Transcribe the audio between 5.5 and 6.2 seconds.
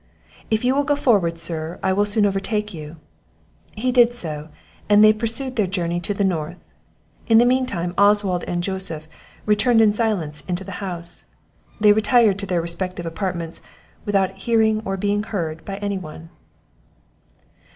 their journey to